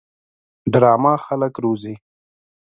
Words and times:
ډرامه 0.71 1.13
خلک 1.25 1.53
روزي 1.63 1.95